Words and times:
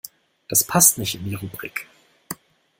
Das 0.47 0.63
passt 0.63 0.97
nicht 0.97 1.13
in 1.13 1.25
die 1.25 1.35
Rubrik. 1.35 1.87